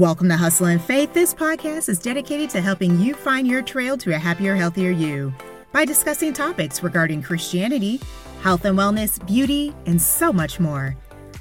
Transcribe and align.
Welcome 0.00 0.30
to 0.30 0.36
Hustle 0.38 0.68
and 0.68 0.80
Faith. 0.80 1.12
This 1.12 1.34
podcast 1.34 1.90
is 1.90 1.98
dedicated 1.98 2.48
to 2.50 2.62
helping 2.62 2.98
you 2.98 3.12
find 3.12 3.46
your 3.46 3.60
trail 3.60 3.98
to 3.98 4.14
a 4.14 4.18
happier, 4.18 4.56
healthier 4.56 4.90
you 4.90 5.30
by 5.72 5.84
discussing 5.84 6.32
topics 6.32 6.82
regarding 6.82 7.22
Christianity, 7.22 8.00
health 8.40 8.64
and 8.64 8.78
wellness, 8.78 9.24
beauty, 9.26 9.74
and 9.84 10.00
so 10.00 10.32
much 10.32 10.58
more. 10.58 10.96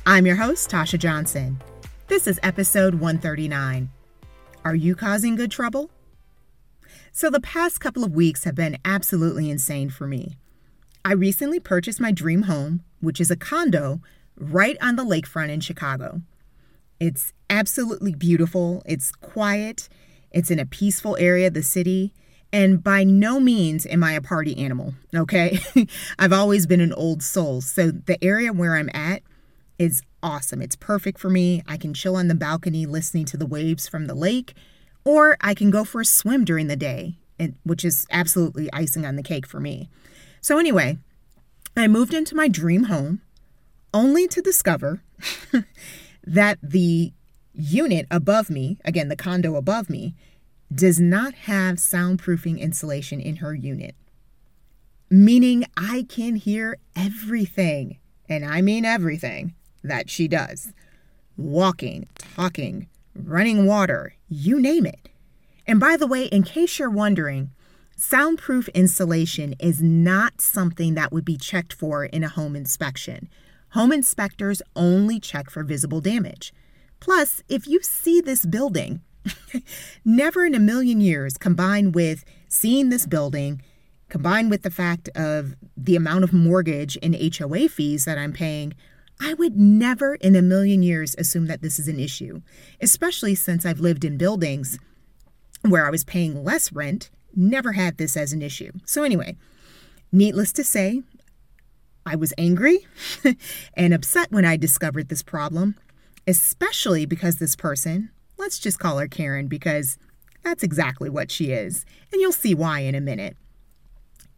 I'm 0.05 0.25
your 0.25 0.35
host, 0.35 0.69
Tasha 0.69 0.99
Johnson. 0.99 1.61
This 2.07 2.27
is 2.27 2.37
episode 2.43 2.95
139. 2.95 3.89
Are 4.65 4.75
you 4.75 4.93
causing 4.93 5.37
good 5.37 5.51
trouble? 5.51 5.89
So, 7.13 7.29
the 7.29 7.39
past 7.39 7.79
couple 7.79 8.03
of 8.03 8.13
weeks 8.13 8.43
have 8.43 8.55
been 8.55 8.77
absolutely 8.83 9.49
insane 9.49 9.89
for 9.89 10.05
me. 10.05 10.35
I 11.05 11.13
recently 11.13 11.61
purchased 11.61 12.01
my 12.01 12.11
dream 12.11 12.41
home, 12.41 12.83
which 12.99 13.21
is 13.21 13.31
a 13.31 13.37
condo 13.37 14.01
right 14.35 14.75
on 14.81 14.97
the 14.97 15.05
lakefront 15.05 15.47
in 15.47 15.61
Chicago. 15.61 16.23
It's 16.99 17.33
absolutely 17.49 18.13
beautiful, 18.13 18.83
it's 18.85 19.11
quiet, 19.11 19.87
it's 20.31 20.51
in 20.51 20.59
a 20.59 20.65
peaceful 20.65 21.15
area 21.17 21.47
of 21.47 21.53
the 21.53 21.63
city, 21.63 22.13
and 22.51 22.83
by 22.83 23.03
no 23.03 23.39
means 23.39 23.85
am 23.85 24.03
I 24.03 24.13
a 24.13 24.21
party 24.21 24.57
animal, 24.57 24.95
okay? 25.15 25.59
I've 26.19 26.33
always 26.33 26.67
been 26.67 26.81
an 26.81 26.93
old 26.93 27.23
soul, 27.23 27.61
so 27.61 27.91
the 27.91 28.21
area 28.23 28.51
where 28.51 28.75
I'm 28.75 28.89
at 28.93 29.21
is 29.77 30.01
awesome. 30.21 30.61
It's 30.61 30.75
perfect 30.75 31.19
for 31.19 31.29
me. 31.29 31.63
I 31.67 31.77
can 31.77 31.93
chill 31.93 32.15
on 32.15 32.27
the 32.27 32.35
balcony 32.35 32.85
listening 32.85 33.25
to 33.25 33.37
the 33.37 33.45
waves 33.45 33.87
from 33.87 34.07
the 34.07 34.15
lake, 34.15 34.53
or 35.05 35.37
I 35.41 35.53
can 35.53 35.69
go 35.69 35.83
for 35.85 36.01
a 36.01 36.05
swim 36.05 36.43
during 36.43 36.67
the 36.67 36.75
day, 36.75 37.17
which 37.63 37.85
is 37.85 38.05
absolutely 38.11 38.71
icing 38.73 39.05
on 39.05 39.15
the 39.15 39.23
cake 39.23 39.47
for 39.47 39.59
me. 39.59 39.89
So, 40.41 40.57
anyway, 40.57 40.97
I 41.77 41.87
moved 41.87 42.13
into 42.13 42.35
my 42.35 42.47
dream 42.47 42.85
home 42.85 43.21
only 43.93 44.27
to 44.27 44.41
discover 44.41 45.01
that 46.29 46.59
the 46.61 47.11
unit 47.53 48.05
above 48.11 48.49
me, 48.49 48.77
again, 48.85 49.09
the 49.09 49.15
condo 49.15 49.55
above 49.55 49.89
me, 49.89 50.13
does 50.73 50.99
not 50.99 51.33
have 51.33 51.77
soundproofing 51.77 52.59
insulation 52.59 53.19
in 53.19 53.37
her 53.37 53.55
unit. 53.55 53.95
Meaning 55.09 55.65
I 55.75 56.05
can 56.07 56.35
hear 56.35 56.77
everything, 56.95 57.97
and 58.29 58.45
I 58.45 58.61
mean 58.61 58.85
everything, 58.85 59.55
that 59.83 60.09
she 60.09 60.27
does 60.27 60.71
walking, 61.39 62.05
talking, 62.35 62.87
running 63.15 63.65
water, 63.65 64.13
you 64.27 64.59
name 64.59 64.85
it. 64.85 65.07
And 65.65 65.79
by 65.79 65.95
the 65.95 66.05
way, 66.05 66.25
in 66.25 66.43
case 66.43 66.77
you're 66.77 66.89
wondering, 66.89 67.51
soundproof 67.95 68.67
insulation 68.69 69.55
is 69.57 69.81
not 69.81 70.41
something 70.41 70.95
that 70.95 71.13
would 71.13 71.23
be 71.23 71.37
checked 71.37 71.71
for 71.71 72.03
in 72.03 72.25
a 72.25 72.29
home 72.29 72.57
inspection. 72.57 73.29
Home 73.71 73.91
inspectors 73.91 74.61
only 74.75 75.19
check 75.19 75.49
for 75.49 75.63
visible 75.63 76.01
damage. 76.01 76.53
Plus, 76.99 77.43
if 77.47 77.67
you 77.67 77.81
see 77.81 78.19
this 78.19 78.45
building, 78.45 79.01
never 80.05 80.45
in 80.45 80.55
a 80.55 80.59
million 80.59 81.01
years, 81.01 81.37
combined 81.37 81.95
with 81.95 82.25
seeing 82.47 82.89
this 82.89 83.05
building, 83.05 83.61
combined 84.09 84.49
with 84.49 84.63
the 84.63 84.71
fact 84.71 85.07
of 85.15 85.55
the 85.77 85.95
amount 85.95 86.23
of 86.23 86.33
mortgage 86.33 86.97
and 87.01 87.15
HOA 87.15 87.69
fees 87.69 88.05
that 88.05 88.17
I'm 88.17 88.33
paying, 88.33 88.73
I 89.21 89.33
would 89.35 89.57
never 89.57 90.15
in 90.15 90.35
a 90.35 90.41
million 90.41 90.81
years 90.81 91.15
assume 91.17 91.47
that 91.47 91.61
this 91.61 91.77
is 91.77 91.87
an 91.87 91.99
issue, 91.99 92.41
especially 92.81 93.35
since 93.35 93.65
I've 93.65 93.79
lived 93.79 94.03
in 94.03 94.17
buildings 94.17 94.79
where 95.61 95.85
I 95.85 95.89
was 95.89 96.03
paying 96.03 96.43
less 96.43 96.71
rent, 96.71 97.09
never 97.35 97.73
had 97.73 97.97
this 97.97 98.15
as 98.15 98.33
an 98.33 98.41
issue. 98.41 98.71
So, 98.85 99.03
anyway, 99.03 99.35
needless 100.11 100.53
to 100.53 100.63
say, 100.63 101.03
I 102.09 102.15
was 102.15 102.33
angry 102.39 102.87
and 103.75 103.93
upset 103.93 104.31
when 104.31 104.43
I 104.43 104.57
discovered 104.57 105.09
this 105.09 105.21
problem, 105.21 105.75
especially 106.25 107.05
because 107.05 107.35
this 107.35 107.55
person, 107.55 108.09
let's 108.35 108.57
just 108.57 108.79
call 108.79 108.97
her 108.97 109.07
Karen 109.07 109.47
because 109.47 109.99
that's 110.43 110.63
exactly 110.63 111.07
what 111.07 111.29
she 111.29 111.51
is, 111.51 111.85
and 112.11 112.19
you'll 112.19 112.31
see 112.31 112.55
why 112.55 112.79
in 112.79 112.95
a 112.95 113.01
minute. 113.01 113.37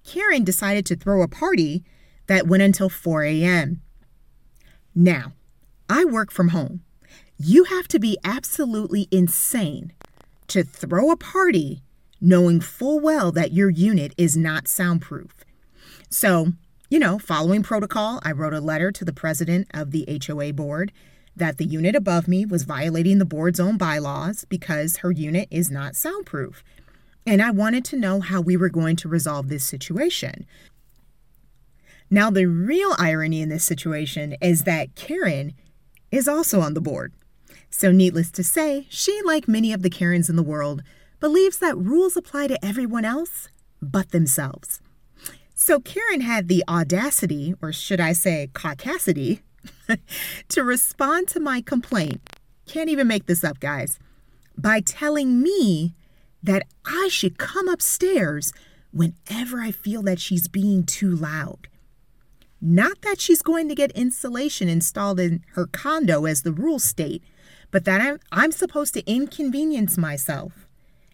Karen 0.03 0.43
decided 0.43 0.85
to 0.87 0.97
throw 0.97 1.21
a 1.21 1.29
party 1.29 1.85
that 2.27 2.45
went 2.45 2.61
until 2.61 2.89
4 2.89 3.23
a.m. 3.23 3.81
Now, 4.93 5.31
I 5.89 6.03
work 6.03 6.29
from 6.29 6.49
home. 6.49 6.81
You 7.37 7.63
have 7.65 7.87
to 7.87 7.99
be 7.99 8.17
absolutely 8.25 9.07
insane 9.11 9.93
to 10.47 10.63
throw 10.63 11.09
a 11.09 11.15
party 11.15 11.83
knowing 12.19 12.59
full 12.59 12.99
well 12.99 13.31
that 13.31 13.53
your 13.53 13.69
unit 13.69 14.13
is 14.17 14.35
not 14.35 14.67
soundproof. 14.67 15.45
So, 16.09 16.51
you 16.91 16.99
know, 16.99 17.17
following 17.17 17.63
protocol, 17.63 18.19
I 18.21 18.33
wrote 18.33 18.53
a 18.53 18.59
letter 18.59 18.91
to 18.91 19.05
the 19.05 19.13
president 19.13 19.69
of 19.73 19.91
the 19.91 20.05
HOA 20.27 20.51
board 20.51 20.91
that 21.33 21.57
the 21.57 21.63
unit 21.63 21.95
above 21.95 22.27
me 22.27 22.45
was 22.45 22.63
violating 22.63 23.17
the 23.17 23.23
board's 23.23 23.61
own 23.61 23.77
bylaws 23.77 24.43
because 24.49 24.97
her 24.97 25.09
unit 25.09 25.47
is 25.49 25.71
not 25.71 25.95
soundproof. 25.95 26.65
And 27.25 27.41
I 27.41 27.49
wanted 27.49 27.85
to 27.85 27.95
know 27.95 28.19
how 28.19 28.41
we 28.41 28.57
were 28.57 28.67
going 28.67 28.97
to 28.97 29.07
resolve 29.07 29.47
this 29.47 29.63
situation. 29.63 30.45
Now, 32.09 32.29
the 32.29 32.45
real 32.45 32.93
irony 32.99 33.41
in 33.41 33.47
this 33.47 33.63
situation 33.63 34.35
is 34.41 34.63
that 34.63 34.93
Karen 34.95 35.53
is 36.11 36.27
also 36.27 36.59
on 36.59 36.73
the 36.73 36.81
board. 36.81 37.13
So, 37.69 37.93
needless 37.93 38.29
to 38.31 38.43
say, 38.43 38.85
she, 38.89 39.21
like 39.23 39.47
many 39.47 39.71
of 39.71 39.81
the 39.81 39.89
Karens 39.89 40.29
in 40.29 40.35
the 40.35 40.43
world, 40.43 40.83
believes 41.21 41.57
that 41.59 41.77
rules 41.77 42.17
apply 42.17 42.47
to 42.47 42.65
everyone 42.65 43.05
else 43.05 43.47
but 43.81 44.11
themselves. 44.11 44.81
So, 45.63 45.79
Karen 45.79 46.21
had 46.21 46.47
the 46.47 46.63
audacity, 46.67 47.53
or 47.61 47.71
should 47.71 47.99
I 47.99 48.13
say, 48.13 48.49
caucasity, 48.51 49.41
to 50.49 50.63
respond 50.63 51.27
to 51.27 51.39
my 51.39 51.61
complaint. 51.61 52.19
Can't 52.65 52.89
even 52.89 53.07
make 53.07 53.27
this 53.27 53.43
up, 53.43 53.59
guys, 53.59 53.99
by 54.57 54.79
telling 54.81 55.39
me 55.39 55.93
that 56.41 56.63
I 56.83 57.09
should 57.11 57.37
come 57.37 57.67
upstairs 57.67 58.53
whenever 58.89 59.61
I 59.61 59.69
feel 59.71 60.01
that 60.01 60.19
she's 60.19 60.47
being 60.47 60.83
too 60.83 61.15
loud. 61.15 61.67
Not 62.59 63.03
that 63.03 63.21
she's 63.21 63.43
going 63.43 63.69
to 63.69 63.75
get 63.75 63.91
insulation 63.91 64.67
installed 64.67 65.19
in 65.19 65.43
her 65.51 65.67
condo 65.67 66.25
as 66.25 66.41
the 66.41 66.53
rules 66.53 66.85
state, 66.85 67.21
but 67.69 67.85
that 67.85 68.01
I'm, 68.01 68.19
I'm 68.31 68.51
supposed 68.51 68.95
to 68.95 69.05
inconvenience 69.07 69.95
myself 69.95 70.67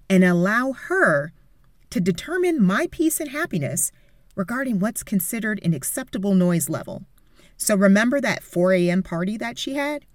and 0.10 0.24
allow 0.24 0.72
her 0.72 1.34
to 1.90 2.00
determine 2.00 2.64
my 2.64 2.88
peace 2.90 3.20
and 3.20 3.32
happiness 3.32 3.92
regarding 4.38 4.80
what's 4.80 5.04
considered 5.04 5.60
an 5.64 5.74
acceptable 5.74 6.36
noise 6.36 6.70
level. 6.70 7.06
So 7.58 7.76
remember 7.76 8.22
that 8.22 8.44
4 8.44 8.74
a.m. 8.74 9.02
party 9.02 9.36
that 9.38 9.58
she 9.58 9.74
had? 9.74 10.06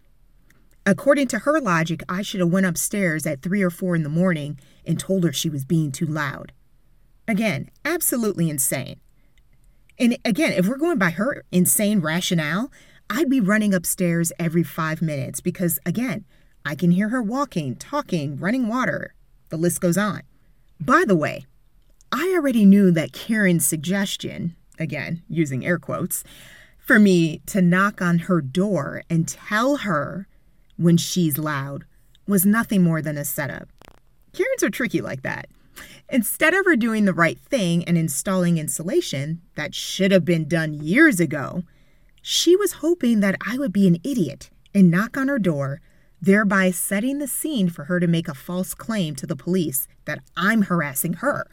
According 0.86 1.28
to 1.28 1.40
her 1.40 1.60
logic, 1.60 2.02
I 2.08 2.22
should 2.22 2.40
have 2.40 2.52
went 2.52 2.66
upstairs 2.66 3.26
at 3.26 3.42
3 3.42 3.62
or 3.62 3.70
4 3.70 3.96
in 3.96 4.04
the 4.04 4.08
morning 4.08 4.58
and 4.86 4.98
told 4.98 5.24
her 5.24 5.32
she 5.32 5.50
was 5.50 5.64
being 5.64 5.92
too 5.92 6.06
loud. 6.06 6.52
Again, 7.26 7.68
absolutely 7.84 8.48
insane. 8.48 9.00
And 9.98 10.16
again, 10.24 10.52
if 10.52 10.66
we're 10.66 10.76
going 10.76 10.98
by 10.98 11.10
her 11.10 11.44
insane 11.52 12.00
rationale, 12.00 12.70
I'd 13.10 13.28
be 13.28 13.40
running 13.40 13.74
upstairs 13.74 14.32
every 14.38 14.62
five 14.62 15.02
minutes 15.02 15.40
because, 15.40 15.78
again, 15.84 16.24
I 16.64 16.74
can 16.74 16.92
hear 16.92 17.10
her 17.10 17.22
walking, 17.22 17.76
talking, 17.76 18.36
running 18.36 18.68
water. 18.68 19.14
The 19.50 19.56
list 19.56 19.80
goes 19.80 19.98
on. 19.98 20.22
By 20.80 21.04
the 21.06 21.16
way, 21.16 21.46
I 22.12 22.34
already 22.34 22.66
knew 22.66 22.90
that 22.90 23.14
Karen's 23.14 23.66
suggestion, 23.66 24.54
again, 24.78 25.22
using 25.30 25.64
air 25.64 25.78
quotes, 25.78 26.22
for 26.78 26.98
me 26.98 27.40
to 27.46 27.62
knock 27.62 28.02
on 28.02 28.20
her 28.20 28.42
door 28.42 29.02
and 29.08 29.26
tell 29.26 29.78
her 29.78 30.28
when 30.76 30.98
she's 30.98 31.38
loud 31.38 31.84
was 32.26 32.44
nothing 32.44 32.82
more 32.82 33.00
than 33.00 33.16
a 33.16 33.24
setup. 33.24 33.68
Karens 34.34 34.62
are 34.62 34.68
tricky 34.68 35.00
like 35.00 35.22
that. 35.22 35.48
Instead 36.10 36.52
of 36.52 36.66
her 36.66 36.76
doing 36.76 37.06
the 37.06 37.14
right 37.14 37.38
thing 37.38 37.82
and 37.84 37.96
installing 37.96 38.58
insulation 38.58 39.40
that 39.54 39.74
should 39.74 40.12
have 40.12 40.24
been 40.24 40.46
done 40.46 40.74
years 40.74 41.18
ago, 41.18 41.62
she 42.20 42.54
was 42.56 42.74
hoping 42.74 43.20
that 43.20 43.36
I 43.46 43.56
would 43.56 43.72
be 43.72 43.86
an 43.86 43.98
idiot 44.04 44.50
and 44.74 44.90
knock 44.90 45.16
on 45.16 45.28
her 45.28 45.38
door, 45.38 45.80
thereby 46.20 46.70
setting 46.70 47.18
the 47.18 47.26
scene 47.26 47.70
for 47.70 47.84
her 47.84 47.98
to 48.00 48.06
make 48.06 48.28
a 48.28 48.34
false 48.34 48.74
claim 48.74 49.14
to 49.16 49.26
the 49.26 49.36
police 49.36 49.88
that 50.04 50.20
I'm 50.36 50.62
harassing 50.62 51.14
her. 51.14 51.46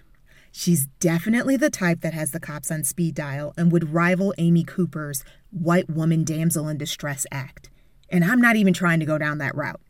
She's 0.51 0.87
definitely 0.99 1.57
the 1.57 1.69
type 1.69 2.01
that 2.01 2.13
has 2.13 2.31
the 2.31 2.39
cops 2.39 2.71
on 2.71 2.83
speed 2.83 3.15
dial 3.15 3.53
and 3.57 3.71
would 3.71 3.93
rival 3.93 4.33
Amy 4.37 4.63
Cooper's 4.63 5.23
White 5.51 5.89
Woman 5.89 6.23
Damsel 6.23 6.67
in 6.67 6.77
Distress 6.77 7.25
Act. 7.31 7.69
And 8.09 8.23
I'm 8.23 8.41
not 8.41 8.55
even 8.55 8.73
trying 8.73 8.99
to 8.99 9.05
go 9.05 9.17
down 9.17 9.37
that 9.37 9.55
route. 9.55 9.81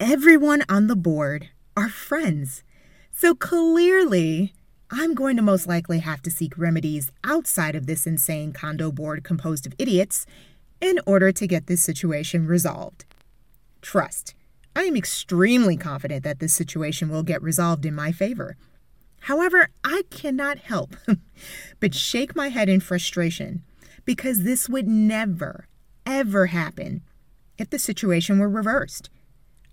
Everyone 0.00 0.64
on 0.68 0.88
the 0.88 0.96
board 0.96 1.50
are 1.76 1.88
friends. 1.88 2.64
So 3.12 3.34
clearly, 3.34 4.52
I'm 4.90 5.14
going 5.14 5.36
to 5.36 5.42
most 5.42 5.66
likely 5.66 6.00
have 6.00 6.20
to 6.22 6.30
seek 6.30 6.58
remedies 6.58 7.12
outside 7.22 7.74
of 7.76 7.86
this 7.86 8.06
insane 8.06 8.52
condo 8.52 8.90
board 8.90 9.22
composed 9.22 9.66
of 9.66 9.74
idiots 9.78 10.26
in 10.80 10.98
order 11.06 11.30
to 11.30 11.46
get 11.46 11.66
this 11.66 11.82
situation 11.82 12.46
resolved. 12.46 13.04
Trust, 13.80 14.34
I 14.74 14.82
am 14.82 14.96
extremely 14.96 15.76
confident 15.76 16.24
that 16.24 16.40
this 16.40 16.52
situation 16.52 17.08
will 17.08 17.22
get 17.22 17.42
resolved 17.42 17.86
in 17.86 17.94
my 17.94 18.10
favor. 18.10 18.56
However, 19.26 19.68
I 19.84 20.02
cannot 20.10 20.58
help 20.58 20.96
but 21.80 21.94
shake 21.94 22.34
my 22.34 22.48
head 22.48 22.68
in 22.68 22.80
frustration 22.80 23.62
because 24.04 24.42
this 24.42 24.68
would 24.68 24.88
never, 24.88 25.68
ever 26.04 26.46
happen 26.46 27.02
if 27.56 27.70
the 27.70 27.78
situation 27.78 28.40
were 28.40 28.48
reversed. 28.48 29.10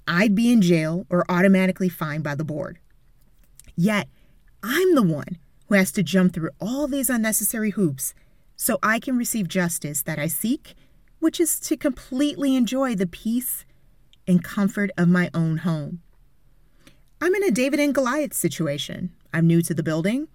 I'd 0.08 0.36
be 0.36 0.52
in 0.52 0.62
jail 0.62 1.08
or 1.10 1.26
automatically 1.30 1.90
fined 1.90 2.24
by 2.24 2.36
the 2.36 2.44
board. 2.44 2.78
Yet, 3.76 4.08
I'm 4.62 4.94
the 4.94 5.02
one 5.02 5.40
who 5.68 5.76
has 5.76 5.92
to 5.94 6.04
jump 6.04 6.34
through 6.34 6.52
all 6.60 6.88
these 6.88 7.10
unnecessary 7.10 7.72
hoops 7.72 8.14
so 8.56 8.78
I 8.84 9.00
can 9.00 9.18
receive 9.18 9.48
justice 9.48 10.04
that 10.04 10.20
I 10.20 10.28
seek, 10.28 10.76
which 11.18 11.40
is 11.40 11.60
to 11.62 11.76
completely 11.76 12.56
enjoy 12.56 12.94
the 12.94 13.08
peace 13.08 13.66
and 14.28 14.44
comfort 14.44 14.92
of 14.96 15.08
my 15.08 15.32
own 15.34 15.58
home. 15.58 16.02
I'm 17.20 17.34
in 17.34 17.44
a 17.44 17.52
David 17.52 17.80
and 17.80 17.96
Goliath 17.96 18.34
situation. 18.34 19.12
I'm 19.34 19.48
new 19.48 19.62
to 19.64 19.74
the 19.74 19.84
building, 19.84 20.28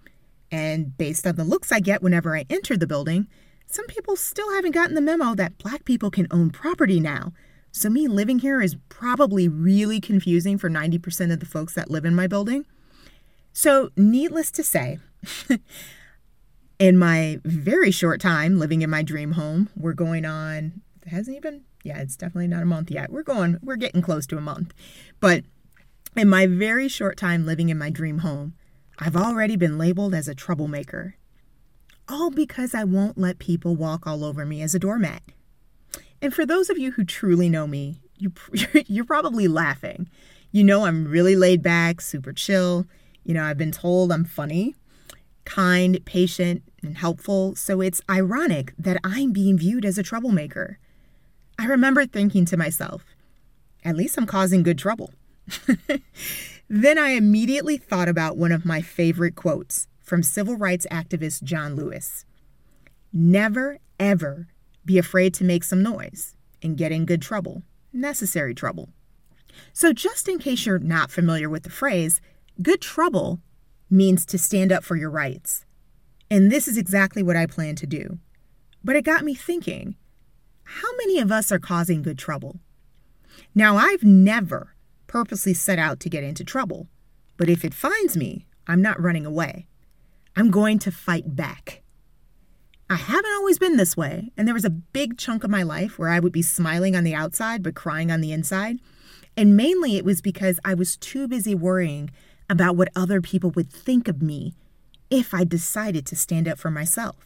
and 0.51 0.97
based 0.97 1.27
on 1.27 1.35
the 1.35 1.43
looks 1.43 1.71
I 1.71 1.79
get 1.79 2.01
whenever 2.01 2.35
I 2.35 2.45
enter 2.49 2.77
the 2.77 2.87
building, 2.87 3.27
some 3.67 3.87
people 3.87 4.15
still 4.15 4.53
haven't 4.53 4.71
gotten 4.71 4.95
the 4.95 5.01
memo 5.01 5.35
that 5.35 5.57
black 5.57 5.85
people 5.85 6.11
can 6.11 6.27
own 6.31 6.49
property 6.49 6.99
now. 6.99 7.33
So, 7.71 7.89
me 7.89 8.07
living 8.07 8.39
here 8.39 8.61
is 8.61 8.77
probably 8.87 9.49
really 9.49 9.99
confusing 9.99 10.57
for 10.57 10.69
90% 10.69 11.33
of 11.33 11.41
the 11.41 11.45
folks 11.45 11.73
that 11.73 11.91
live 11.91 12.05
in 12.05 12.15
my 12.15 12.25
building. 12.25 12.65
So, 13.51 13.89
needless 13.97 14.49
to 14.51 14.63
say, 14.63 14.99
in 16.79 16.97
my 16.97 17.39
very 17.43 17.91
short 17.91 18.21
time 18.21 18.59
living 18.59 18.81
in 18.81 18.89
my 18.89 19.03
dream 19.03 19.33
home, 19.33 19.69
we're 19.75 19.93
going 19.93 20.25
on, 20.25 20.81
it 21.05 21.09
hasn't 21.09 21.35
even, 21.35 21.63
yeah, 21.83 21.99
it's 21.99 22.15
definitely 22.15 22.47
not 22.47 22.63
a 22.63 22.65
month 22.65 22.89
yet. 22.89 23.11
We're 23.11 23.23
going, 23.23 23.59
we're 23.61 23.75
getting 23.75 24.01
close 24.01 24.25
to 24.27 24.37
a 24.37 24.41
month. 24.41 24.73
But 25.19 25.43
in 26.15 26.29
my 26.29 26.47
very 26.47 26.87
short 26.87 27.17
time 27.17 27.45
living 27.45 27.67
in 27.67 27.77
my 27.77 27.89
dream 27.89 28.19
home, 28.19 28.53
I've 28.97 29.15
already 29.15 29.55
been 29.55 29.77
labeled 29.77 30.13
as 30.13 30.27
a 30.27 30.35
troublemaker. 30.35 31.15
All 32.07 32.31
because 32.31 32.73
I 32.73 32.83
won't 32.83 33.17
let 33.17 33.39
people 33.39 33.75
walk 33.75 34.07
all 34.07 34.23
over 34.23 34.45
me 34.45 34.61
as 34.61 34.75
a 34.75 34.79
doormat. 34.79 35.21
And 36.21 36.33
for 36.33 36.45
those 36.45 36.69
of 36.69 36.77
you 36.77 36.91
who 36.91 37.03
truly 37.03 37.49
know 37.49 37.67
me, 37.67 37.99
you, 38.17 38.31
you're 38.87 39.05
probably 39.05 39.47
laughing. 39.47 40.09
You 40.51 40.63
know, 40.63 40.85
I'm 40.85 41.05
really 41.05 41.35
laid 41.35 41.61
back, 41.61 41.99
super 41.99 42.31
chill. 42.31 42.85
You 43.23 43.33
know, 43.33 43.43
I've 43.43 43.57
been 43.57 43.71
told 43.71 44.11
I'm 44.11 44.23
funny, 44.23 44.75
kind, 45.43 46.03
patient, 46.05 46.63
and 46.81 46.97
helpful. 46.97 47.55
So 47.55 47.81
it's 47.81 48.01
ironic 48.09 48.73
that 48.77 48.97
I'm 49.03 49.33
being 49.33 49.57
viewed 49.57 49.83
as 49.83 49.97
a 49.97 50.03
troublemaker. 50.03 50.77
I 51.59 51.65
remember 51.65 52.05
thinking 52.05 52.45
to 52.45 52.57
myself, 52.57 53.05
at 53.83 53.95
least 53.95 54.17
I'm 54.17 54.25
causing 54.25 54.63
good 54.63 54.77
trouble. 54.77 55.11
then 56.67 56.97
I 56.97 57.09
immediately 57.09 57.77
thought 57.77 58.07
about 58.07 58.37
one 58.37 58.51
of 58.51 58.65
my 58.65 58.81
favorite 58.81 59.35
quotes 59.35 59.87
from 60.01 60.23
civil 60.23 60.55
rights 60.55 60.87
activist 60.91 61.43
John 61.43 61.75
Lewis 61.75 62.25
Never, 63.13 63.79
ever 63.99 64.47
be 64.83 64.97
afraid 64.97 65.33
to 65.35 65.43
make 65.43 65.63
some 65.63 65.81
noise 65.81 66.35
and 66.61 66.77
get 66.77 66.91
in 66.91 67.05
good 67.05 67.21
trouble, 67.21 67.63
necessary 67.93 68.53
trouble. 68.53 68.89
So, 69.71 69.93
just 69.93 70.27
in 70.27 70.37
case 70.37 70.65
you're 70.65 70.79
not 70.79 71.11
familiar 71.11 71.49
with 71.49 71.63
the 71.63 71.69
phrase, 71.69 72.19
good 72.61 72.81
trouble 72.81 73.39
means 73.89 74.25
to 74.25 74.37
stand 74.37 74.71
up 74.71 74.83
for 74.83 74.95
your 74.95 75.09
rights. 75.09 75.65
And 76.29 76.51
this 76.51 76.67
is 76.67 76.77
exactly 76.77 77.23
what 77.23 77.37
I 77.37 77.45
plan 77.45 77.75
to 77.75 77.87
do. 77.87 78.19
But 78.83 78.95
it 78.95 79.03
got 79.05 79.23
me 79.23 79.33
thinking 79.33 79.95
how 80.63 80.89
many 80.97 81.19
of 81.19 81.31
us 81.31 81.51
are 81.51 81.59
causing 81.59 82.01
good 82.01 82.17
trouble? 82.17 82.59
Now, 83.53 83.77
I've 83.77 84.03
never 84.03 84.74
purposely 85.15 85.53
set 85.53 85.79
out 85.79 86.01
to 86.01 86.09
get 86.09 86.25
into 86.25 86.43
trouble. 86.43 86.89
But 87.37 87.47
if 87.47 87.63
it 87.63 87.73
finds 87.73 88.17
me, 88.17 88.45
I'm 88.67 88.81
not 88.81 89.01
running 89.01 89.25
away. 89.25 89.65
I'm 90.35 90.51
going 90.51 90.77
to 90.79 90.91
fight 90.91 91.37
back. 91.37 91.83
I 92.89 92.95
haven't 92.95 93.33
always 93.37 93.57
been 93.57 93.77
this 93.77 93.95
way, 93.95 94.33
and 94.35 94.45
there 94.45 94.53
was 94.53 94.65
a 94.65 94.69
big 94.69 95.17
chunk 95.17 95.45
of 95.45 95.49
my 95.49 95.63
life 95.63 95.97
where 95.97 96.09
I 96.09 96.19
would 96.19 96.33
be 96.33 96.41
smiling 96.41 96.97
on 96.97 97.05
the 97.05 97.15
outside 97.15 97.63
but 97.63 97.75
crying 97.75 98.11
on 98.11 98.19
the 98.19 98.33
inside. 98.33 98.79
And 99.37 99.55
mainly 99.55 99.95
it 99.95 100.03
was 100.03 100.19
because 100.19 100.59
I 100.65 100.73
was 100.73 100.97
too 100.97 101.29
busy 101.29 101.55
worrying 101.55 102.11
about 102.49 102.75
what 102.75 102.89
other 102.93 103.21
people 103.21 103.51
would 103.51 103.71
think 103.71 104.09
of 104.09 104.21
me 104.21 104.53
if 105.09 105.33
I 105.33 105.45
decided 105.45 106.05
to 106.07 106.17
stand 106.17 106.45
up 106.45 106.59
for 106.59 106.71
myself. 106.71 107.25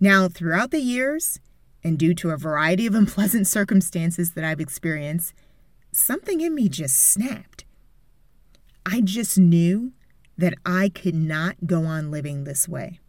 Now, 0.00 0.26
throughout 0.28 0.70
the 0.70 0.80
years, 0.80 1.38
and 1.84 1.98
due 1.98 2.14
to 2.14 2.30
a 2.30 2.38
variety 2.38 2.86
of 2.86 2.94
unpleasant 3.02 3.46
circumstances 3.46 4.32
that 4.32 4.44
I've 4.44 4.58
experienced, 4.58 5.34
something 5.98 6.40
in 6.40 6.54
me 6.54 6.68
just 6.68 6.96
snapped. 6.96 7.64
I 8.86 9.00
just 9.00 9.36
knew 9.36 9.92
that 10.36 10.54
I 10.64 10.88
could 10.88 11.14
not 11.14 11.56
go 11.66 11.84
on 11.84 12.10
living 12.10 12.44
this 12.44 12.68
way. 12.68 13.00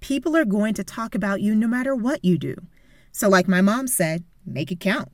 People 0.00 0.36
are 0.36 0.44
going 0.44 0.74
to 0.74 0.84
talk 0.84 1.14
about 1.14 1.40
you 1.40 1.54
no 1.54 1.68
matter 1.68 1.94
what 1.94 2.24
you 2.24 2.36
do. 2.36 2.56
So, 3.12 3.28
like 3.28 3.48
my 3.48 3.60
mom 3.60 3.86
said, 3.86 4.24
make 4.44 4.72
it 4.72 4.80
count. 4.80 5.10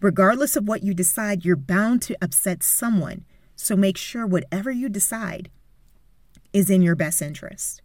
Regardless 0.00 0.56
of 0.56 0.66
what 0.66 0.82
you 0.82 0.94
decide, 0.94 1.44
you're 1.44 1.56
bound 1.56 2.02
to 2.02 2.16
upset 2.22 2.62
someone. 2.62 3.24
So, 3.54 3.76
make 3.76 3.96
sure 3.96 4.26
whatever 4.26 4.70
you 4.70 4.88
decide 4.88 5.50
is 6.52 6.70
in 6.70 6.82
your 6.82 6.94
best 6.94 7.20
interest. 7.20 7.82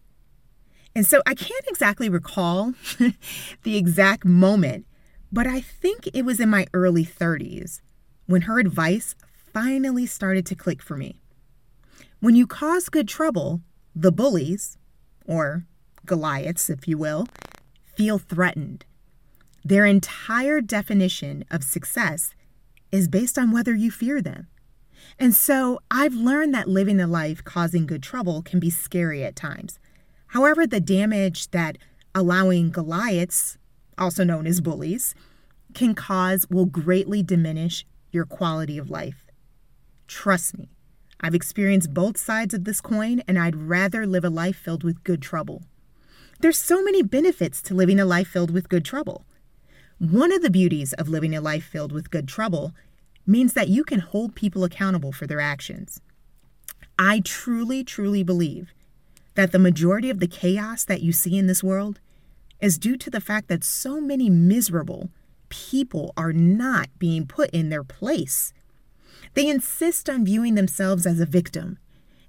And 0.96 1.06
so, 1.06 1.22
I 1.26 1.34
can't 1.34 1.66
exactly 1.68 2.10
recall 2.10 2.74
the 3.64 3.78
exact 3.78 4.26
moment, 4.26 4.86
but 5.32 5.48
I 5.48 5.62
think 5.62 6.10
it 6.14 6.24
was 6.24 6.40
in 6.40 6.50
my 6.50 6.68
early 6.74 7.06
30s 7.06 7.82
when 8.32 8.44
her 8.44 8.60
advice 8.60 9.14
finally 9.54 10.06
started 10.06 10.46
to 10.46 10.56
click 10.56 10.82
for 10.82 10.96
me. 10.96 11.22
When 12.20 12.36
you 12.36 12.48
cause 12.48 12.90
good 12.90 13.08
trouble, 13.08 13.62
the 13.96 14.12
bullies, 14.12 14.78
or 15.26 15.66
Goliaths, 16.06 16.70
if 16.70 16.88
you 16.88 16.98
will, 16.98 17.28
feel 17.96 18.18
threatened. 18.18 18.86
Their 19.64 19.86
entire 19.86 20.62
definition 20.62 21.44
of 21.52 21.64
success 21.64 22.34
is 22.92 23.08
based 23.08 23.38
on 23.38 23.52
whether 23.52 23.76
you 23.76 23.92
fear 23.92 24.22
them. 24.22 24.48
And 25.20 25.36
so 25.36 25.80
I've 25.90 26.14
learned 26.14 26.54
that 26.54 26.68
living 26.68 27.00
a 27.00 27.08
life 27.08 27.44
causing 27.44 27.86
good 27.86 28.02
trouble 28.02 28.42
can 28.42 28.60
be 28.60 28.70
scary 28.70 29.24
at 29.24 29.36
times. 29.36 29.80
However, 30.28 30.66
the 30.66 30.80
damage 30.80 31.52
that 31.52 31.78
allowing 32.16 32.72
Goliaths, 32.72 33.58
also 33.98 34.24
known 34.24 34.48
as 34.48 34.62
bullies, 34.62 35.14
can 35.74 35.94
cause 35.96 36.46
will 36.50 36.66
greatly 36.66 37.24
diminish 37.24 37.86
your 38.12 38.26
quality 38.26 38.78
of 38.78 38.90
life. 38.90 39.26
Trust 40.08 40.58
me, 40.58 40.70
I've 41.20 41.36
experienced 41.36 41.94
both 41.94 42.18
sides 42.18 42.54
of 42.54 42.64
this 42.64 42.82
coin, 42.82 43.22
and 43.28 43.38
I'd 43.38 43.56
rather 43.56 44.06
live 44.06 44.26
a 44.26 44.30
life 44.30 44.58
filled 44.58 44.84
with 44.84 45.04
good 45.04 45.22
trouble. 45.22 45.64
There's 46.40 46.58
so 46.58 46.84
many 46.84 47.04
benefits 47.04 47.62
to 47.64 47.76
living 47.76 48.00
a 48.00 48.06
life 48.06 48.28
filled 48.28 48.52
with 48.52 48.70
good 48.70 48.84
trouble. 48.84 49.26
One 50.00 50.32
of 50.32 50.42
the 50.42 50.50
beauties 50.50 50.94
of 50.94 51.10
living 51.10 51.36
a 51.36 51.42
life 51.42 51.64
filled 51.64 51.92
with 51.92 52.10
good 52.10 52.28
trouble 52.28 52.74
means 53.28 53.54
that 53.54 53.70
you 53.70 53.84
can 53.84 54.00
hold 54.00 54.36
people 54.36 54.64
accountable 54.64 55.12
for 55.12 55.28
their 55.28 55.40
actions. 55.40 56.02
I 56.98 57.22
truly, 57.24 57.84
truly 57.84 58.24
believe 58.24 58.74
that 59.36 59.52
the 59.52 59.60
majority 59.60 60.10
of 60.10 60.20
the 60.20 60.28
chaos 60.28 60.84
that 60.84 61.02
you 61.02 61.12
see 61.12 61.38
in 61.38 61.48
this 61.48 61.64
world 61.64 62.00
is 62.60 62.78
due 62.78 62.98
to 62.98 63.10
the 63.10 63.22
fact 63.22 63.48
that 63.48 63.64
so 63.64 64.02
many 64.02 64.30
miserable, 64.30 65.10
people 65.52 66.14
are 66.18 66.34
not 66.34 66.90
being 66.98 67.28
put 67.28 67.52
in 67.52 67.70
their 67.70 67.84
place. 67.84 68.54
They 69.36 69.48
insist 69.48 70.10
on 70.10 70.26
viewing 70.26 70.56
themselves 70.56 71.06
as 71.06 71.20
a 71.20 71.26
victim 71.28 71.78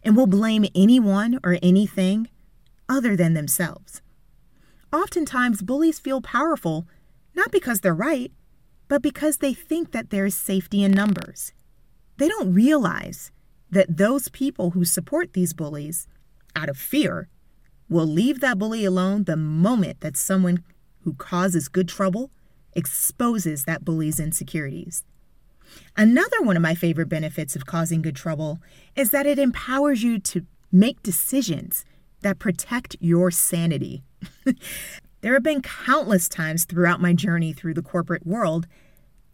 and 0.03 0.15
will 0.15 0.27
blame 0.27 0.67
anyone 0.75 1.39
or 1.43 1.59
anything 1.63 2.29
other 2.89 3.17
than 3.17 3.33
themselves. 3.33 4.03
Oftentimes, 4.93 5.63
bullies 5.63 5.99
feel 5.99 6.21
powerful 6.21 6.87
not 7.35 7.51
because 7.51 7.81
they're 7.81 7.95
right, 7.95 8.31
but 8.89 9.01
because 9.01 9.39
they 9.39 9.55
think 9.55 9.93
that 9.93 10.11
there 10.11 10.27
is 10.27 10.35
safety 10.35 10.83
in 10.83 10.91
numbers. 10.91 11.55
They 12.19 12.29
don't 12.29 12.53
realize 12.53 13.31
that 13.71 13.97
those 13.97 14.29
people 14.29 14.71
who 14.71 14.85
support 14.85 15.33
these 15.33 15.55
bullies, 15.55 16.07
out 16.55 16.69
of 16.69 16.77
fear, 16.77 17.29
will 17.89 18.07
leave 18.07 18.41
that 18.41 18.59
bully 18.59 18.85
alone 18.85 19.25
the 19.25 19.37
moment 19.37 20.01
that 20.01 20.17
someone 20.17 20.63
who 21.05 21.15
causes 21.15 21.69
good 21.69 21.89
trouble 21.89 22.31
exposes 22.75 23.65
that 23.65 23.85
bully's 23.85 24.21
insecurities. 24.21 25.05
Another 25.97 26.43
one 26.43 26.57
of 26.57 26.63
my 26.63 26.75
favorite 26.75 27.09
benefits 27.09 27.57
of 27.57 27.67
causing 27.67 28.03
good 28.03 28.17
trouble 28.17 28.61
is 28.97 29.11
that 29.11 29.27
it 29.27 29.39
empowers 29.39 30.03
you 30.03 30.19
to 30.19 30.47
make 30.71 31.03
decisions 31.03 31.85
that 32.21 32.39
protect 32.39 32.97
your 33.01 33.31
sanity. 33.31 34.03
there 35.21 35.35
have 35.35 35.43
been 35.43 35.63
countless 35.63 36.29
times 36.29 36.65
throughout 36.65 37.01
my 37.01 37.13
journey 37.13 37.53
through 37.53 37.75
the 37.75 37.83
corporate 37.83 38.27
world 38.27 38.67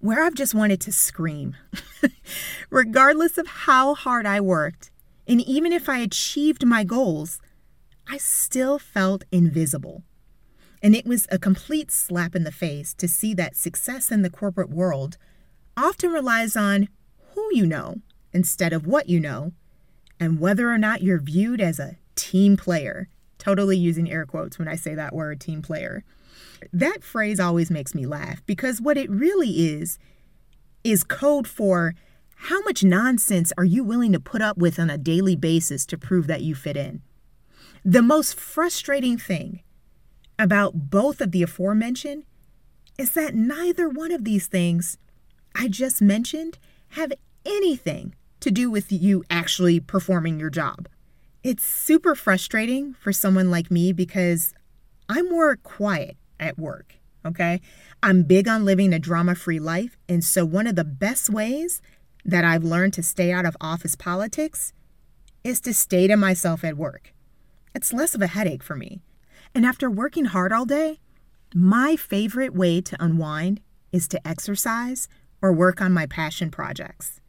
where 0.00 0.23
I've 0.23 0.35
just 0.35 0.54
wanted 0.54 0.80
to 0.83 0.92
scream. 0.92 1.57
Regardless 2.71 3.37
of 3.37 3.47
how 3.47 3.95
hard 3.95 4.26
I 4.26 4.40
worked, 4.40 4.90
and 5.26 5.40
even 5.40 5.73
if 5.73 5.88
I 5.88 5.99
achieved 5.99 6.64
my 6.64 6.85
goals, 6.85 7.40
I 8.09 8.16
still 8.16 8.78
felt 8.78 9.25
invisible. 9.33 10.04
And 10.83 10.95
it 10.95 11.07
was 11.07 11.27
a 11.31 11.39
complete 11.39 11.91
slap 11.91 12.35
in 12.35 12.45
the 12.45 12.53
face 12.53 12.95
to 12.95 13.09
see 13.09 13.35
that 13.35 13.57
success 13.57 14.11
in 14.11 14.23
the 14.23 14.31
corporate 14.31 14.71
world 14.71 15.17
often 15.77 16.11
relies 16.11 16.57
on 16.57 16.89
who 17.35 17.49
you 17.53 17.67
know 17.67 17.97
instead 18.33 18.73
of 18.73 18.87
what 18.87 19.09
you 19.09 19.19
know, 19.19 19.53
and 20.21 20.41
whether 20.41 20.71
or 20.71 20.79
not 20.79 21.03
you're 21.03 21.21
viewed 21.21 21.61
as 21.61 21.79
a 21.79 21.97
team 22.15 22.57
player. 22.57 23.09
Totally 23.39 23.77
using 23.77 24.11
air 24.11 24.27
quotes 24.27 24.59
when 24.59 24.69
I 24.69 24.77
say 24.77 24.95
that 24.95 25.15
word, 25.15 25.41
team 25.41 25.63
player. 25.63 26.05
That 26.73 27.05
phrase 27.05 27.39
always 27.39 27.71
makes 27.71 27.95
me 27.95 28.07
laugh 28.07 28.45
because 28.47 28.81
what 28.81 28.99
it 28.99 29.09
really 29.11 29.69
is, 29.69 29.99
is 30.85 31.05
code 31.05 31.47
for 31.47 31.95
How 32.43 32.61
much 32.63 32.85
nonsense 32.85 33.53
are 33.59 33.65
you 33.65 33.83
willing 33.83 34.13
to 34.13 34.21
put 34.21 34.43
up 34.43 34.59
with 34.59 34.79
on 34.79 34.91
a 34.91 34.99
daily 34.99 35.35
basis 35.35 35.85
to 35.87 35.99
prove 35.99 36.29
that 36.29 36.43
you 36.43 36.55
fit 36.55 36.77
in? 36.77 37.03
The 37.85 38.03
most 38.03 38.39
frustrating 38.39 39.19
thing 39.19 39.63
about 40.38 40.90
both 40.90 41.21
of 41.21 41.33
the 41.33 41.42
aforementioned 41.42 42.25
is 42.99 43.12
that 43.12 43.35
neither 43.35 43.88
one 43.88 44.12
of 44.12 44.25
these 44.25 44.47
things 44.47 44.99
I 45.54 45.68
just 45.68 46.00
mentioned 46.00 46.59
have 46.90 47.12
anything 47.45 48.14
to 48.40 48.50
do 48.50 48.71
with 48.71 48.92
you 48.92 49.25
actually 49.30 49.80
performing 49.80 50.38
your 50.38 50.50
job. 50.50 50.88
It's 51.42 51.64
super 51.64 52.14
frustrating 52.14 52.95
for 52.95 53.12
someone 53.12 53.50
like 53.50 53.71
me 53.71 53.92
because 53.92 54.52
I'm 55.09 55.28
more 55.28 55.57
quiet 55.57 56.16
at 56.38 56.59
work, 56.59 56.97
okay? 57.25 57.61
I'm 58.02 58.23
big 58.23 58.49
on 58.49 58.64
living 58.64 58.92
a 58.92 58.99
drama 58.99 59.35
free 59.35 59.59
life. 59.59 59.97
And 60.09 60.23
so, 60.23 60.45
one 60.45 60.66
of 60.66 60.76
the 60.76 60.85
best 60.85 61.30
ways 61.30 61.80
that 62.25 62.45
I've 62.45 62.64
learned 62.64 62.95
to 62.95 63.02
stay 63.02 63.33
out 63.33 63.47
of 63.47 63.57
office 63.61 63.95
politics 63.95 64.73
is 65.42 65.61
to 65.62 65.73
stay 65.73 66.07
to 66.07 66.16
myself 66.16 66.64
at 66.64 66.76
work. 66.76 67.14
It's 67.75 67.92
less 67.92 68.14
of 68.14 68.23
a 68.23 68.26
headache 68.26 68.62
for 68.62 68.76
me. 68.76 69.00
And 69.55 69.64
after 69.64 69.90
working 69.90 70.26
hard 70.26 70.52
all 70.52 70.64
day, 70.64 71.00
my 71.55 71.97
favorite 71.97 72.55
way 72.55 72.81
to 72.81 73.02
unwind 73.02 73.61
is 73.93 74.07
to 74.09 74.28
exercise 74.28 75.09
or 75.40 75.52
work 75.52 75.81
on 75.81 75.93
my 75.93 76.07
passion 76.07 76.50
projects. 76.50 77.21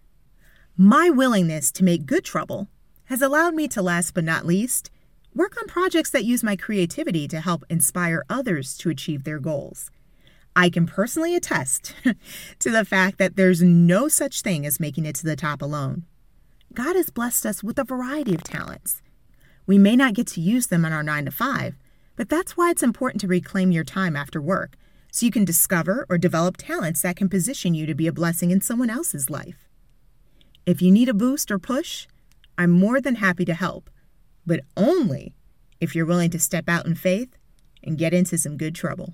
My 0.75 1.09
willingness 1.09 1.71
to 1.73 1.83
make 1.83 2.05
good 2.05 2.23
trouble 2.23 2.67
has 3.05 3.21
allowed 3.21 3.53
me 3.53 3.67
to, 3.69 3.81
last 3.81 4.13
but 4.13 4.23
not 4.23 4.45
least, 4.45 4.89
work 5.33 5.57
on 5.59 5.67
projects 5.67 6.09
that 6.11 6.25
use 6.25 6.43
my 6.43 6.55
creativity 6.55 7.27
to 7.27 7.39
help 7.39 7.63
inspire 7.69 8.25
others 8.29 8.77
to 8.77 8.89
achieve 8.89 9.23
their 9.23 9.39
goals. 9.39 9.89
I 10.55 10.69
can 10.69 10.85
personally 10.85 11.35
attest 11.35 11.95
to 12.59 12.69
the 12.69 12.85
fact 12.85 13.17
that 13.17 13.35
there's 13.35 13.61
no 13.61 14.07
such 14.07 14.41
thing 14.41 14.65
as 14.65 14.79
making 14.79 15.05
it 15.05 15.15
to 15.15 15.25
the 15.25 15.35
top 15.35 15.61
alone. 15.61 16.05
God 16.73 16.95
has 16.95 17.09
blessed 17.09 17.45
us 17.45 17.63
with 17.63 17.79
a 17.79 17.83
variety 17.83 18.35
of 18.35 18.43
talents. 18.43 19.01
We 19.65 19.77
may 19.77 19.95
not 19.95 20.13
get 20.13 20.27
to 20.27 20.41
use 20.41 20.67
them 20.67 20.85
in 20.85 20.93
our 20.93 21.03
9 21.03 21.25
to 21.25 21.31
5, 21.31 21.75
but 22.19 22.27
that's 22.27 22.57
why 22.57 22.69
it's 22.69 22.83
important 22.83 23.21
to 23.21 23.27
reclaim 23.27 23.71
your 23.71 23.85
time 23.85 24.17
after 24.17 24.41
work 24.41 24.75
so 25.09 25.25
you 25.25 25.31
can 25.31 25.45
discover 25.45 26.05
or 26.09 26.17
develop 26.17 26.57
talents 26.57 27.01
that 27.01 27.15
can 27.15 27.29
position 27.29 27.73
you 27.73 27.85
to 27.85 27.95
be 27.95 28.07
a 28.07 28.11
blessing 28.11 28.51
in 28.51 28.59
someone 28.59 28.89
else's 28.89 29.29
life. 29.29 29.69
If 30.65 30.81
you 30.81 30.91
need 30.91 31.07
a 31.07 31.13
boost 31.13 31.49
or 31.49 31.57
push, 31.57 32.07
I'm 32.57 32.71
more 32.71 32.99
than 32.99 33.15
happy 33.15 33.45
to 33.45 33.53
help, 33.53 33.89
but 34.45 34.59
only 34.75 35.33
if 35.79 35.95
you're 35.95 36.05
willing 36.05 36.29
to 36.31 36.39
step 36.39 36.67
out 36.67 36.85
in 36.85 36.93
faith 36.93 37.37
and 37.81 37.97
get 37.97 38.13
into 38.13 38.37
some 38.37 38.57
good 38.57 38.75
trouble. 38.75 39.13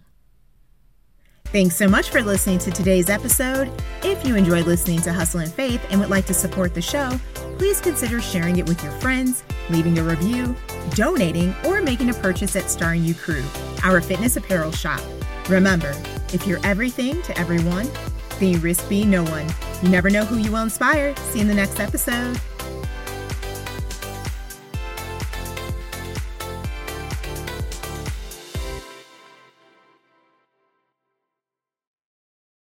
Thanks 1.45 1.75
so 1.75 1.87
much 1.87 2.09
for 2.09 2.23
listening 2.23 2.57
to 2.57 2.71
today's 2.71 3.11
episode. 3.11 3.71
If 4.01 4.25
you 4.25 4.35
enjoyed 4.35 4.65
listening 4.65 5.01
to 5.01 5.13
Hustle 5.13 5.41
and 5.41 5.53
Faith 5.53 5.85
and 5.91 5.99
would 5.99 6.09
like 6.09 6.25
to 6.25 6.33
support 6.33 6.73
the 6.73 6.81
show, 6.81 7.11
please 7.59 7.79
consider 7.79 8.19
sharing 8.19 8.57
it 8.57 8.67
with 8.67 8.81
your 8.81 8.93
friends, 8.93 9.43
leaving 9.69 9.99
a 9.99 10.03
review, 10.03 10.55
donating, 10.91 11.55
or 11.65 11.81
making 11.81 12.09
a 12.09 12.13
purchase 12.13 12.55
at 12.55 12.69
Starring 12.69 13.03
You 13.03 13.13
Crew, 13.13 13.43
our 13.83 14.01
fitness 14.01 14.37
apparel 14.37 14.71
shop. 14.71 15.01
Remember, 15.49 15.93
if 16.33 16.45
you're 16.47 16.59
everything 16.63 17.21
to 17.23 17.37
everyone, 17.37 17.89
then 18.39 18.49
you 18.49 18.59
risk 18.59 18.87
being 18.89 19.09
no 19.09 19.23
one. 19.23 19.47
You 19.81 19.89
never 19.89 20.09
know 20.09 20.25
who 20.25 20.37
you 20.37 20.51
will 20.51 20.63
inspire. 20.63 21.15
See 21.17 21.39
you 21.39 21.41
in 21.43 21.47
the 21.47 21.53
next 21.53 21.79
episode. 21.79 22.39